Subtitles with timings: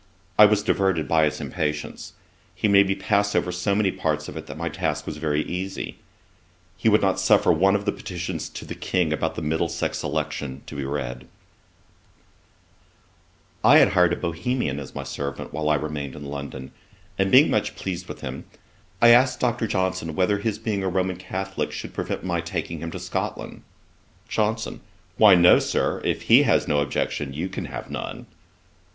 [0.39, 2.13] I was diverted by his impatience.
[2.55, 5.43] He made me pass over so many parts of it, that my task was very
[5.43, 5.99] easy.
[6.75, 10.63] He would not suffer one of the petitions to the King about the Middlesex election
[10.65, 11.27] to be read.
[13.63, 16.71] I had hired a Bohemian as my servant while I remained in London,
[17.19, 18.45] and being much pleased with him,
[19.03, 19.67] I asked Dr.
[19.67, 23.05] Johnson whether his being a Roman Catholick should prevent my taking him with me to
[23.05, 23.61] Scotland.
[24.29, 24.81] JOHNSON.
[25.17, 28.25] 'Why no, Sir, if he has no objection, you can have none.'